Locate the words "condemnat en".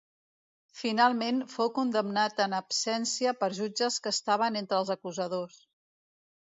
1.75-2.57